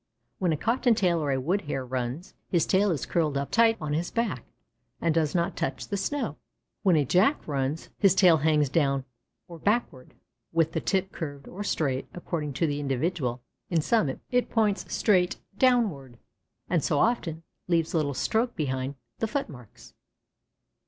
[0.39, 3.93] When a Cottontail or a Wood hare runs, his tail is curled up tight on
[3.93, 4.45] his back,
[4.99, 6.37] and does not touch the snow.
[6.81, 9.05] When a Jack runs, his tail hangs downward
[9.47, 10.15] or backward,
[10.51, 15.39] with the tip curved or straight, according to the individual; in some, it points straight
[15.59, 16.17] down,
[16.67, 19.93] and so, often leaves a little stroke behind the foot marks.